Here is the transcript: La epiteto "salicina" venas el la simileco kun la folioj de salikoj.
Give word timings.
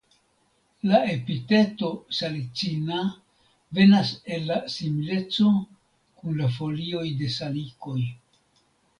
La 0.91 0.99
epiteto 1.15 1.89
"salicina" 2.19 3.03
venas 3.79 4.09
el 4.37 4.47
la 4.51 4.57
simileco 4.75 5.51
kun 6.23 6.39
la 6.39 6.49
folioj 6.55 7.05
de 7.21 7.29
salikoj. 7.37 7.99